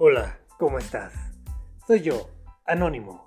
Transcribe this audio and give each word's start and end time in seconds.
Hola, 0.00 0.38
¿cómo 0.60 0.78
estás? 0.78 1.12
Soy 1.84 2.02
yo, 2.02 2.30
Anónimo. 2.64 3.26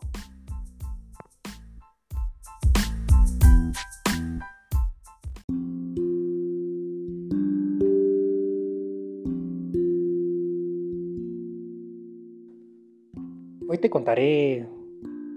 Hoy 13.68 13.78
te 13.82 13.90
contaré 13.90 14.66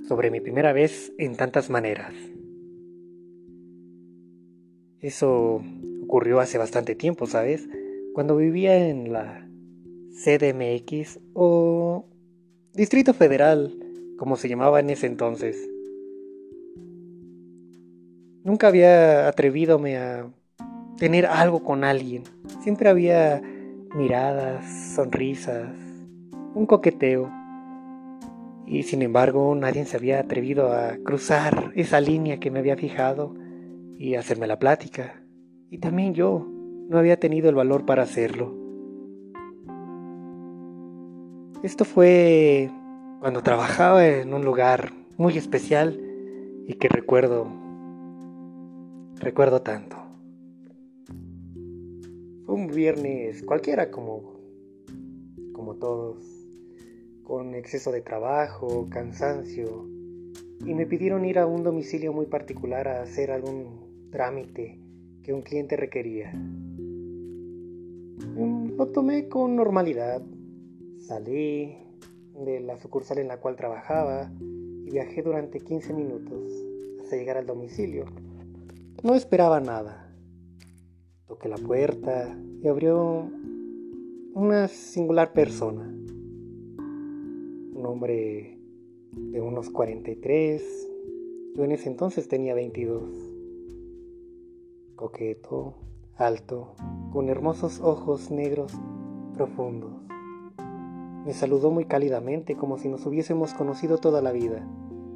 sobre 0.07 0.31
mi 0.31 0.41
primera 0.41 0.73
vez 0.73 1.13
en 1.19 1.35
tantas 1.35 1.69
maneras. 1.69 2.15
Eso 5.01 5.65
ocurrió 6.05 6.39
hace 6.39 6.59
bastante 6.59 6.95
tiempo, 6.95 7.27
¿sabes? 7.27 7.69
Cuando 8.15 8.37
vivía 8.37 8.89
en 8.89 9.13
la 9.13 9.44
CDMX 10.15 11.19
o 11.35 12.07
Distrito 12.73 13.15
Federal, 13.15 13.75
como 14.17 14.37
se 14.37 14.49
llamaba 14.49 14.81
en 14.81 14.91
ese 14.91 15.07
entonces. 15.07 15.69
Nunca 18.45 18.69
había 18.69 19.27
atrevidome 19.27 19.97
a 19.97 20.31
tener 20.99 21.27
algo 21.27 21.65
con 21.65 21.83
alguien. 21.83 22.23
Siempre 22.63 22.89
había 22.89 23.43
miradas, 23.95 24.65
sonrisas, 24.95 25.69
un 26.55 26.67
coqueteo. 26.67 27.31
Y 28.67 28.85
sin 28.85 29.03
embargo 29.03 29.55
nadie 29.55 29.85
se 29.85 29.97
había 29.97 30.21
atrevido 30.21 30.73
a 30.73 30.97
cruzar 31.05 31.73
esa 31.75 32.01
línea 32.01 32.39
que 32.39 32.51
me 32.51 32.61
había 32.61 32.77
fijado 32.77 33.35
y 33.99 34.15
hacerme 34.15 34.47
la 34.47 34.59
plática. 34.59 35.23
Y 35.71 35.79
también 35.79 36.15
yo 36.15 36.47
no 36.89 36.99
había 36.99 37.19
tenido 37.19 37.49
el 37.49 37.57
valor 37.57 37.85
para 37.85 38.05
hacerlo. 38.05 38.64
Esto 41.65 41.87
fue 41.87 42.71
cuando 43.21 43.43
trabajaba 43.43 44.07
en 44.07 44.35
un 44.35 44.45
lugar 44.45 44.93
muy 45.17 45.39
especial 45.39 45.99
y 46.69 46.75
que 46.75 46.91
recuerdo, 46.91 47.51
recuerdo 49.19 49.63
tanto. 49.63 49.97
Fue 52.45 52.55
un 52.55 52.67
viernes 52.67 53.43
cualquiera 53.45 53.91
como, 53.91 54.35
como 55.55 55.77
todos, 55.77 56.23
con 57.23 57.55
exceso 57.55 57.93
de 57.93 58.03
trabajo, 58.03 58.87
cansancio, 58.91 59.89
y 60.67 60.75
me 60.75 60.85
pidieron 60.85 61.25
ir 61.25 61.39
a 61.39 61.47
un 61.47 61.63
domicilio 61.63 62.13
muy 62.13 62.27
particular 62.27 62.89
a 62.89 63.01
hacer 63.01 63.31
algún 63.31 64.11
trámite 64.11 64.83
que 65.23 65.33
un 65.33 65.41
cliente 65.41 65.79
requería. 65.79 66.31
Mm, 68.35 68.77
lo 68.77 68.89
tomé 68.89 69.31
con 69.31 69.57
normalidad. 69.57 70.21
Salí 71.07 71.77
de 72.35 72.61
la 72.61 72.79
sucursal 72.79 73.19
en 73.19 73.29
la 73.29 73.39
cual 73.39 73.57
trabajaba 73.57 74.33
y 74.41 74.91
viajé 74.91 75.23
durante 75.23 75.61
15 75.61 75.93
minutos 75.93 76.51
hasta 77.03 77.17
llegar 77.17 77.37
al 77.37 77.45
domicilio. 77.45 78.07
No 79.03 79.15
esperaba 79.15 79.61
nada. 79.61 80.11
Toqué 81.27 81.51
la 81.51 81.59
puerta 81.59 82.35
y 82.63 82.69
abrió 82.69 83.31
una 84.33 84.69
singular 84.69 85.35
persona. 85.35 85.83
Un 87.75 87.83
hombre 87.85 88.59
de 89.13 89.41
unos 89.43 89.69
43. 89.69 90.89
Yo 91.55 91.65
en 91.65 91.73
ese 91.73 91.91
entonces 91.91 92.29
tenía 92.29 92.55
22 92.55 93.35
coqueto, 94.97 95.75
alto, 96.17 96.75
con 97.13 97.29
hermosos 97.29 97.81
ojos 97.81 98.31
negros 98.31 98.73
profundos. 99.35 100.14
Me 101.25 101.33
saludó 101.33 101.71
muy 101.71 101.87
cálidamente 101.87 102.55
como 102.55 102.79
si 102.79 102.89
nos 102.89 103.07
hubiésemos 103.07 103.55
conocido 103.55 103.99
toda 103.99 104.21
la 104.21 104.33
vida, 104.33 104.67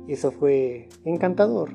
y 0.07 0.15
eso 0.15 0.31
fue 0.31 0.89
encantador. 1.05 1.71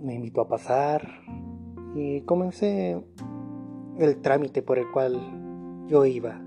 Me 0.00 0.14
invitó 0.14 0.40
a 0.40 0.48
pasar 0.48 1.08
y 1.94 2.22
comencé 2.22 3.00
el 3.98 4.16
trámite 4.22 4.62
por 4.62 4.78
el 4.78 4.90
cual 4.90 5.86
yo 5.88 6.04
iba. 6.04 6.40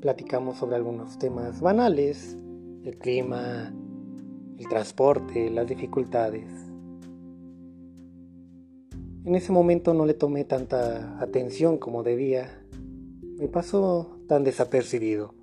Platicamos 0.00 0.56
sobre 0.56 0.76
algunos 0.76 1.18
temas 1.18 1.60
banales, 1.60 2.36
el 2.84 2.98
clima, 2.98 3.72
el 4.58 4.68
transporte, 4.68 5.50
las 5.50 5.66
dificultades. 5.66 6.48
En 9.24 9.34
ese 9.34 9.52
momento 9.52 9.92
no 9.92 10.06
le 10.06 10.14
tomé 10.14 10.44
tanta 10.44 11.20
atención 11.20 11.76
como 11.76 12.02
debía. 12.02 12.48
Me 13.40 13.48
pasó 13.48 14.18
tan 14.28 14.44
desapercibido. 14.44 15.34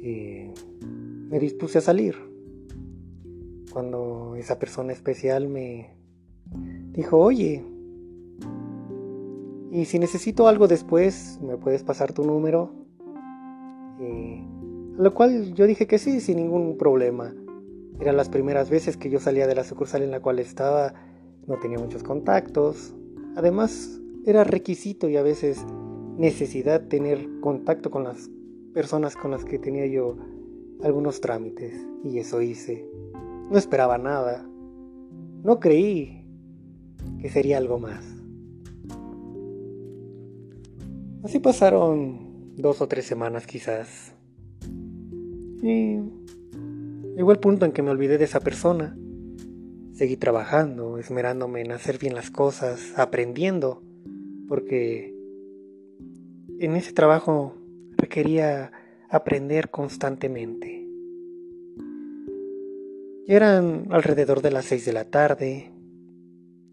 Me 0.00 1.38
dispuse 1.38 1.78
a 1.78 1.80
salir. 1.82 2.16
Cuando 3.72 4.36
esa 4.36 4.58
persona 4.58 4.94
especial 4.94 5.48
me 5.48 5.90
dijo, 6.92 7.18
oye, 7.18 7.62
y 9.70 9.84
si 9.84 9.98
necesito 9.98 10.48
algo 10.48 10.66
después, 10.66 11.38
¿me 11.42 11.58
puedes 11.58 11.82
pasar 11.82 12.14
tu 12.14 12.24
número? 12.24 12.72
Y 14.00 14.44
lo 14.96 15.12
cual 15.12 15.52
yo 15.52 15.66
dije 15.66 15.86
que 15.86 15.98
sí, 15.98 16.20
sin 16.20 16.36
ningún 16.36 16.78
problema. 16.78 17.34
Eran 18.00 18.16
las 18.16 18.30
primeras 18.30 18.70
veces 18.70 18.96
que 18.96 19.10
yo 19.10 19.20
salía 19.20 19.46
de 19.46 19.54
la 19.54 19.64
sucursal 19.64 20.02
en 20.02 20.10
la 20.10 20.20
cual 20.20 20.38
estaba, 20.38 20.94
no 21.46 21.58
tenía 21.58 21.78
muchos 21.78 22.02
contactos. 22.02 22.94
Además, 23.34 24.00
era 24.26 24.42
requisito 24.42 25.08
y 25.08 25.16
a 25.16 25.22
veces 25.22 25.64
necesidad 26.18 26.88
tener 26.88 27.40
contacto 27.40 27.90
con 27.92 28.04
las 28.04 28.28
personas 28.74 29.14
con 29.14 29.30
las 29.30 29.44
que 29.44 29.58
tenía 29.58 29.86
yo 29.86 30.16
algunos 30.82 31.20
trámites. 31.20 31.72
Y 32.04 32.18
eso 32.18 32.42
hice. 32.42 32.86
No 33.50 33.56
esperaba 33.56 33.98
nada. 33.98 34.44
No 35.44 35.60
creí 35.60 36.26
que 37.20 37.30
sería 37.30 37.58
algo 37.58 37.78
más. 37.78 38.04
Así 41.22 41.38
pasaron 41.38 42.54
dos 42.56 42.80
o 42.80 42.88
tres 42.88 43.06
semanas 43.06 43.46
quizás. 43.46 44.12
Y 45.62 46.00
llegó 47.16 47.30
el 47.30 47.38
punto 47.38 47.64
en 47.64 47.72
que 47.72 47.82
me 47.82 47.90
olvidé 47.90 48.18
de 48.18 48.24
esa 48.24 48.40
persona. 48.40 48.96
Seguí 49.92 50.16
trabajando, 50.16 50.98
esmerándome 50.98 51.62
en 51.62 51.72
hacer 51.72 51.98
bien 51.98 52.14
las 52.14 52.30
cosas, 52.30 52.92
aprendiendo, 52.96 53.82
porque 54.48 55.14
en 56.58 56.76
ese 56.76 56.92
trabajo 56.92 57.54
requería 57.96 58.72
aprender 59.08 59.70
constantemente. 59.70 60.86
Ya 63.26 63.36
eran 63.36 63.86
alrededor 63.90 64.42
de 64.42 64.50
las 64.52 64.66
seis 64.66 64.84
de 64.84 64.92
la 64.92 65.04
tarde, 65.10 65.72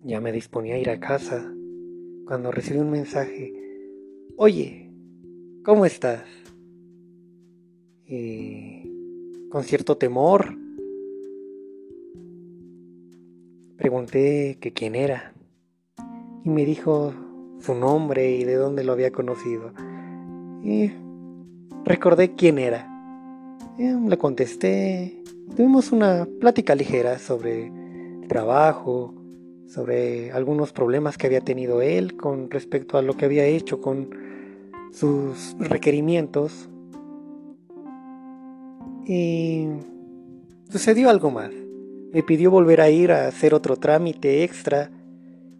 ya 0.03 0.21
me 0.21 0.31
disponía 0.31 0.75
a 0.75 0.79
ir 0.79 0.89
a 0.89 0.99
casa, 0.99 1.51
cuando 2.25 2.51
recibí 2.51 2.79
un 2.79 2.91
mensaje, 2.91 3.53
oye, 4.37 4.91
¿cómo 5.63 5.85
estás? 5.85 6.23
y 8.05 9.49
con 9.49 9.63
cierto 9.63 9.97
temor 9.97 10.55
pregunté 13.77 14.57
que 14.61 14.71
quién 14.71 14.95
era 14.95 15.33
y 16.43 16.49
me 16.49 16.65
dijo 16.65 17.13
su 17.63 17.73
nombre 17.75 18.29
y 18.31 18.43
de 18.43 18.55
dónde 18.55 18.83
lo 18.83 18.91
había 18.91 19.11
conocido 19.11 19.71
y 20.63 20.91
recordé 21.85 22.35
quién 22.35 22.57
era. 22.57 22.89
le 23.77 24.17
contesté, 24.17 25.21
tuvimos 25.55 25.91
una 25.91 26.27
plática 26.39 26.75
ligera 26.75 27.19
sobre 27.19 27.71
trabajo, 28.27 29.13
sobre 29.67 30.31
algunos 30.31 30.71
problemas 30.71 31.17
que 31.17 31.27
había 31.27 31.41
tenido 31.41 31.81
él 31.81 32.15
con 32.15 32.49
respecto 32.51 32.97
a 32.97 33.01
lo 33.01 33.15
que 33.15 33.25
había 33.25 33.45
hecho 33.45 33.81
con 33.81 34.09
sus 34.91 35.55
requerimientos 35.59 36.69
y 39.05 39.67
sucedió 40.69 41.09
algo 41.09 41.31
más. 41.31 41.51
Me 42.11 42.23
pidió 42.23 42.51
volver 42.51 42.79
a 42.79 42.89
ir 42.89 43.11
a 43.11 43.27
hacer 43.27 43.53
otro 43.53 43.75
trámite 43.75 44.43
extra 44.43 44.91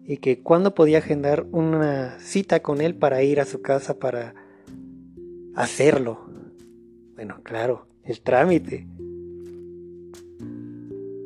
y 0.06 0.18
que 0.18 0.42
cuando 0.42 0.74
podía 0.74 0.98
agendar 0.98 1.46
una 1.50 2.18
cita 2.20 2.60
con 2.60 2.80
él 2.80 2.94
para 2.94 3.22
ir 3.22 3.40
a 3.40 3.46
su 3.46 3.62
casa 3.62 3.98
para 3.98 4.34
hacerlo. 5.54 6.26
Bueno, 7.14 7.40
claro, 7.42 7.86
el 8.04 8.20
trámite. 8.20 8.86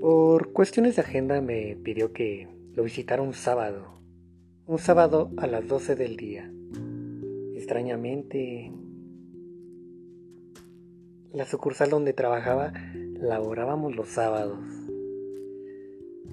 Por 0.01 0.53
cuestiones 0.53 0.97
de 0.97 1.03
agenda 1.03 1.41
me 1.41 1.77
pidió 1.83 2.13
que 2.13 2.49
lo 2.75 2.85
visitara 2.85 3.23
un 3.23 3.35
sábado. 3.35 3.99
Un 4.67 4.79
sábado 4.79 5.31
a 5.39 5.47
las 5.47 5.67
12 5.67 5.97
del 5.97 6.17
día. 6.17 6.51
Extrañamente 7.57 8.71
la 11.33 11.45
sucursal 11.45 11.91
donde 11.91 12.13
trabajaba 12.13 12.73
laborábamos 13.21 13.97
los 13.97 14.09
sábados. 14.09 14.59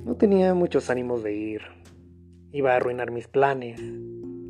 No 0.06 0.15
tenía 0.15 0.53
muchos 0.53 0.89
ánimos 0.89 1.24
de 1.24 1.33
ir. 1.33 1.62
Iba 2.56 2.72
a 2.72 2.75
arruinar 2.78 3.12
mis 3.12 3.28
planes. 3.28 3.81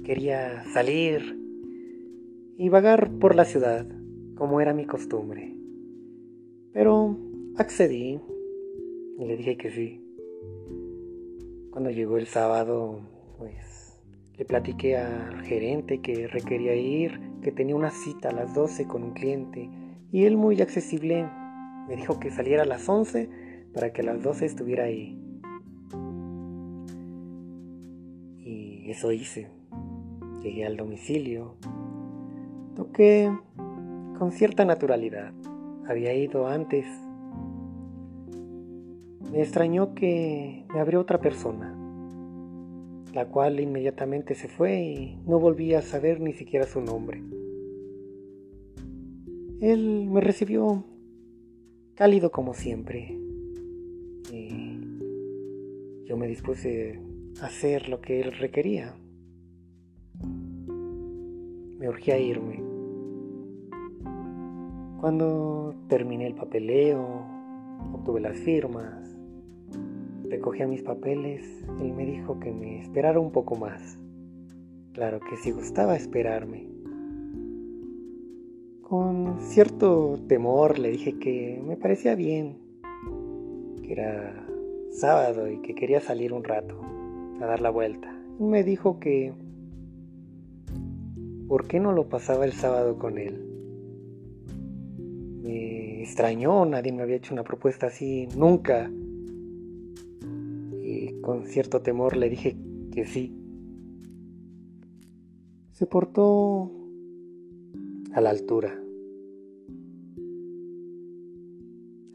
quería 0.04 0.64
salir 0.66 1.40
y 2.56 2.70
vagar 2.70 3.10
por 3.18 3.34
la 3.34 3.46
ciudad, 3.46 3.88
como 4.36 4.62
era 4.62 4.76
mi 4.76 4.86
costumbre. 4.86 5.58
Pero 6.72 7.18
accedí 7.58 8.22
y 9.18 9.26
le 9.26 9.36
dije 9.38 9.58
que 9.58 9.72
sí. 9.72 10.06
Cuando 11.72 11.90
llegó 11.90 12.20
el 12.20 12.28
sábado, 12.28 13.00
pues 13.40 14.00
le 14.38 14.46
platiqué 14.46 14.98
al 14.98 15.42
gerente 15.42 16.00
que 16.00 16.28
requería 16.28 16.76
ir, 16.76 17.20
que 17.42 17.52
tenía 17.52 17.76
una 17.76 17.90
cita 17.90 18.30
a 18.30 18.34
las 18.34 18.54
12 18.54 18.86
con 18.86 19.02
un 19.02 19.14
cliente 19.16 19.68
y 20.12 20.26
él 20.26 20.38
muy 20.38 20.62
accesible 20.62 21.28
me 21.88 21.96
dijo 21.96 22.20
que 22.20 22.30
saliera 22.30 22.62
a 22.62 22.68
las 22.68 22.88
11 22.88 23.30
para 23.74 23.92
que 23.92 24.02
a 24.02 24.06
las 24.06 24.22
12 24.22 24.46
estuviera 24.46 24.84
ahí. 24.84 25.25
Eso 28.86 29.12
hice. 29.12 29.48
Llegué 30.44 30.64
al 30.64 30.78
domicilio. 30.78 31.56
Toqué 32.76 33.36
con 34.20 34.32
cierta 34.32 34.64
naturalidad. 34.64 35.34
Había 35.88 36.14
ido 36.14 36.48
antes. 36.48 36.86
Me 39.32 39.42
extrañó 39.42 39.96
que 39.96 40.66
me 40.72 40.80
abrió 40.80 41.02
otra 41.02 41.20
persona, 41.20 41.76
la 43.12 43.26
cual 43.28 43.60
inmediatamente 43.60 44.36
se 44.36 44.48
fue 44.48 44.80
y 44.84 45.20
no 45.26 45.40
volví 45.40 45.74
a 45.74 45.82
saber 45.82 46.22
ni 46.22 46.34
siquiera 46.34 46.68
su 46.68 46.80
nombre. 46.80 47.24
Él 49.62 50.08
me 50.12 50.22
recibió 50.22 50.86
cálido 51.96 52.32
como 52.32 52.54
siempre. 52.54 53.18
Y 54.32 54.80
yo 56.06 56.18
me 56.18 56.28
dispuse 56.28 57.00
hacer 57.42 57.90
lo 57.90 58.02
que 58.02 58.22
él 58.22 58.32
requería. 58.34 58.96
Me 61.78 61.90
urgía 61.90 62.18
irme. 62.18 62.64
Cuando 65.00 65.76
terminé 65.88 66.28
el 66.28 66.36
papeleo, 66.36 67.26
obtuve 67.94 68.22
las 68.22 68.38
firmas, 68.38 69.16
recogía 70.30 70.68
mis 70.68 70.82
papeles, 70.82 71.44
él 71.82 71.94
me 71.94 72.06
dijo 72.06 72.40
que 72.40 72.52
me 72.52 72.82
esperara 72.82 73.20
un 73.20 73.32
poco 73.32 73.56
más. 73.56 74.00
Claro 74.94 75.20
que 75.20 75.36
si 75.38 75.52
gustaba 75.52 75.96
esperarme. 75.96 76.70
Con 78.82 79.42
cierto 79.42 80.18
temor 80.28 80.80
le 80.80 80.90
dije 80.90 81.20
que 81.20 81.62
me 81.66 81.76
parecía 81.76 82.16
bien, 82.16 82.58
que 83.84 83.92
era 83.92 84.48
sábado 84.92 85.52
y 85.52 85.58
que 85.58 85.76
quería 85.76 86.00
salir 86.00 86.32
un 86.32 86.44
rato 86.44 86.80
a 87.40 87.46
dar 87.46 87.62
la 87.62 87.70
vuelta. 87.70 88.12
Me 88.40 88.64
dijo 88.64 89.00
que 89.00 89.34
¿por 91.48 91.68
qué 91.68 91.80
no 91.80 91.92
lo 91.92 92.10
pasaba 92.10 92.46
el 92.46 92.54
sábado 92.54 92.98
con 92.98 93.18
él? 93.18 93.42
Me 95.42 96.02
extrañó, 96.02 96.66
nadie 96.66 96.92
me 96.92 97.04
había 97.04 97.18
hecho 97.18 97.34
una 97.34 97.44
propuesta 97.44 97.88
así, 97.88 98.28
nunca. 98.36 98.92
Y 100.82 101.22
con 101.22 101.46
cierto 101.46 101.82
temor 101.82 102.18
le 102.18 102.30
dije 102.30 102.58
que 102.92 103.06
sí. 103.06 103.36
Se 105.72 105.86
portó 105.86 106.72
a 108.14 108.22
la 108.22 108.30
altura. 108.30 108.82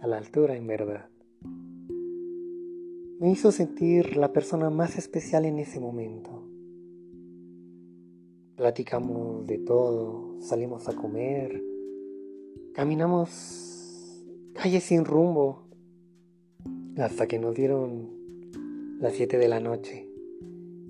A 0.01 0.07
la 0.07 0.17
altura 0.17 0.57
en 0.57 0.67
verdad. 0.67 1.11
Me 3.21 3.31
hizo 3.31 3.53
sentir 3.53 4.17
la 4.17 4.33
persona 4.33 4.71
más 4.71 4.99
especial 4.99 5.45
en 5.45 5.59
ese 5.59 5.79
momento. 5.79 6.43
Platicamos 8.57 9.47
de 9.47 9.59
todo, 9.59 10.41
salimos 10.41 10.89
a 10.89 10.95
comer, 10.95 11.63
caminamos 12.75 14.25
calles 14.55 14.83
sin 14.83 15.05
rumbo 15.05 15.69
hasta 16.99 17.27
que 17.27 17.39
nos 17.39 17.55
dieron 17.55 18.11
las 18.99 19.13
7 19.13 19.39
de 19.39 19.49
la 19.49 19.61
noche. 19.61 20.09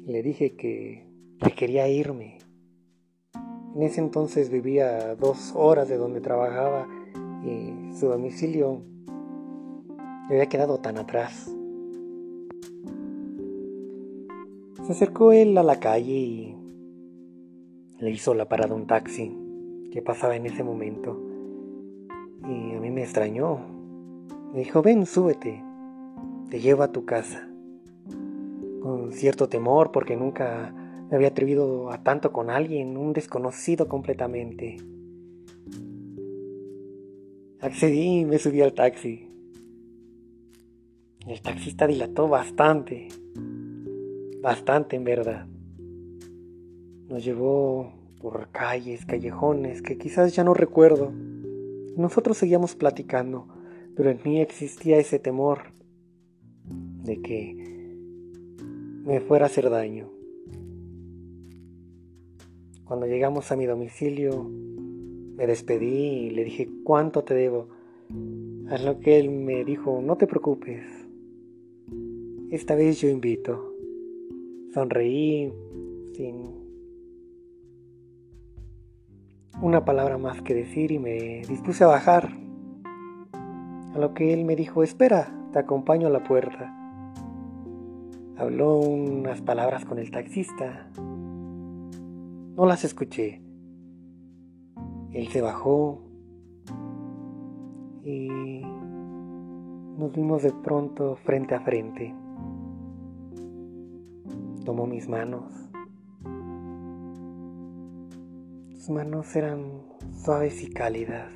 Le 0.06 0.23
dije 0.23 0.56
que, 0.56 1.06
que 1.38 1.50
quería 1.53 1.88
irme 1.88 2.38
en 3.75 3.82
ese 3.82 4.00
entonces 4.00 4.50
vivía 4.50 5.15
dos 5.15 5.53
horas 5.55 5.88
de 5.88 5.97
donde 5.97 6.21
trabajaba 6.21 6.88
y 7.44 7.94
su 7.97 8.09
domicilio 8.09 8.82
me 10.29 10.35
había 10.35 10.49
quedado 10.49 10.79
tan 10.79 10.99
atrás. 10.99 11.49
Se 14.90 15.04
acercó 15.04 15.31
él 15.31 15.56
a 15.56 15.62
la 15.62 15.78
calle 15.78 16.12
y 16.12 16.56
le 18.00 18.10
hizo 18.10 18.34
la 18.34 18.48
parada 18.48 18.75
un 18.75 18.88
taxi 18.88 19.32
que 19.92 20.02
pasaba 20.02 20.34
en 20.34 20.46
ese 20.46 20.64
momento. 20.64 21.16
Y 22.42 22.75
a 22.75 22.81
mí 22.81 22.90
me 22.90 23.04
extrañó. 23.04 23.60
Me 24.52 24.58
dijo, 24.58 24.82
ven, 24.82 25.06
súbete, 25.06 25.62
te 26.50 26.58
llevo 26.58 26.82
a 26.82 26.90
tu 26.90 27.04
casa. 27.04 27.48
Con 28.82 29.12
cierto 29.12 29.48
temor 29.48 29.92
porque 29.92 30.16
nunca 30.16 30.75
me 31.08 31.14
había 31.14 31.28
atrevido 31.28 31.93
a 31.93 32.02
tanto 32.02 32.32
con 32.32 32.50
alguien, 32.50 32.96
un 32.96 33.12
desconocido 33.12 33.86
completamente. 33.86 34.78
Accedí 37.60 38.22
y 38.22 38.25
me 38.25 38.40
subí 38.40 38.60
al 38.60 38.72
taxi. 38.72 39.31
El 41.28 41.40
taxista 41.43 41.86
dilató 41.86 42.26
bastante, 42.26 43.06
bastante 44.40 44.96
en 44.96 45.04
verdad. 45.04 45.46
Nos 47.08 47.25
llevó 47.25 47.92
por 48.20 48.50
calles, 48.50 49.04
callejones 49.04 49.82
que 49.82 49.98
quizás 49.98 50.34
ya 50.34 50.44
no 50.44 50.54
recuerdo. 50.54 51.12
Nosotros 51.96 52.38
seguíamos 52.38 52.75
platicando, 52.75 53.46
pero 53.96 54.10
en 54.10 54.20
mí 54.25 54.40
existía 54.40 54.98
ese 54.98 55.19
temor 55.19 55.72
de 57.04 57.20
que 57.20 57.96
me 59.04 59.20
fuera 59.20 59.46
a 59.46 59.48
hacer 59.48 59.70
daño. 59.70 60.08
Cuando 62.84 63.06
llegamos 63.06 63.50
a 63.52 63.56
mi 63.56 63.66
domicilio, 63.66 64.44
me 64.44 65.46
despedí 65.46 66.26
y 66.26 66.31
le 66.31 66.44
dije 66.44 66.69
cuánto 66.84 67.25
te 67.25 67.34
debo. 67.34 67.69
A 68.69 68.78
lo 68.78 69.00
que 69.00 69.19
él 69.19 69.31
me 69.31 69.64
dijo, 69.64 70.00
no 70.02 70.16
te 70.16 70.26
preocupes. 70.26 70.84
Esta 72.50 72.74
vez 72.74 73.00
yo 73.00 73.08
invito. 73.08 73.69
Sonreí 74.72 75.53
sin 76.15 76.60
una 79.60 79.84
palabra 79.84 80.17
más 80.19 80.41
que 80.43 80.55
decir 80.55 80.93
y 80.93 80.98
me 80.98 81.43
dispuse 81.48 81.84
a 81.84 81.89
bajar. 81.89 82.31
A 83.94 83.98
lo 83.98 84.15
que 84.15 84.32
él 84.32 84.44
me 84.44 84.56
dijo, 84.56 84.82
espera, 84.82 85.32
te 85.53 85.58
acompaño 85.58 86.06
a 86.06 86.10
la 86.10 86.22
puerta. 86.22 86.77
Habló 88.36 88.79
unas 88.79 89.43
palabras 89.43 89.84
con 89.84 89.98
el 89.98 90.10
taxista 90.10 90.91
no 92.60 92.67
las 92.67 92.84
escuché. 92.84 93.41
Él 95.12 95.29
se 95.29 95.41
bajó 95.41 96.03
y 98.05 98.29
nos 99.96 100.12
vimos 100.12 100.43
de 100.43 100.53
pronto 100.53 101.17
frente 101.24 101.55
a 101.55 101.60
frente. 101.60 102.15
Tomó 104.70 104.86
mis 104.86 105.08
manos. 105.08 105.53
Sus 108.77 108.91
manos 108.91 109.34
eran 109.34 109.82
suaves 110.12 110.62
y 110.62 110.70
cálidas. 110.70 111.32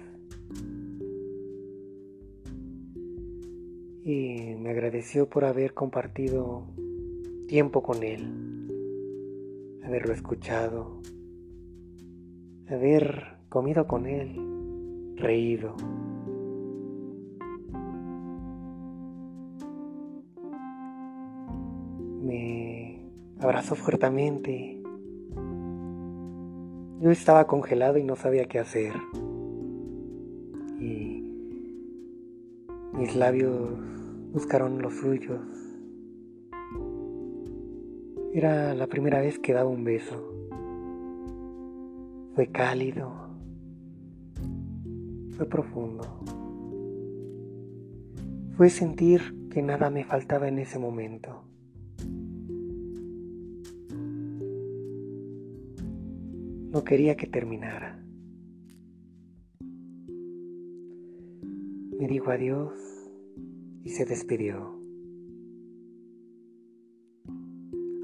Y 4.04 4.54
me 4.60 4.70
agradeció 4.70 5.28
por 5.28 5.46
haber 5.46 5.74
compartido 5.74 6.68
tiempo 7.48 7.82
con 7.82 8.04
él 8.04 9.80
haberlo 9.84 10.12
escuchado, 10.12 11.02
haber 12.68 13.38
comido 13.48 13.88
con 13.88 14.06
él, 14.06 15.16
reído. 15.16 15.74
Abrazó 23.44 23.74
fuertemente. 23.76 24.82
Yo 27.00 27.10
estaba 27.10 27.46
congelado 27.46 27.98
y 27.98 28.04
no 28.04 28.16
sabía 28.16 28.46
qué 28.46 28.58
hacer. 28.58 28.94
Y 30.80 31.22
mis 32.94 33.14
labios 33.14 33.78
buscaron 34.32 34.82
los 34.82 34.94
suyos 34.94 35.40
era 38.34 38.74
la 38.74 38.88
primera 38.88 39.20
vez 39.20 39.38
que 39.38 39.52
daba 39.52 39.70
un 39.70 39.84
beso. 39.84 40.16
Fue 42.34 42.48
cálido. 42.48 43.12
Fue 45.36 45.46
profundo. 45.46 46.02
Fue 48.56 48.70
sentir 48.70 49.48
que 49.50 49.62
nada 49.62 49.88
me 49.88 50.02
faltaba 50.02 50.48
en 50.48 50.58
ese 50.58 50.80
momento. 50.80 51.44
No 56.74 56.82
quería 56.82 57.16
que 57.16 57.28
terminara. 57.28 58.04
Me 62.00 62.08
dijo 62.08 62.32
adiós 62.32 62.72
y 63.84 63.90
se 63.90 64.04
despidió, 64.04 64.76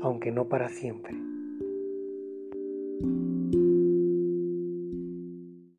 aunque 0.03 0.31
no 0.31 0.49
para 0.49 0.69
siempre. 0.69 1.30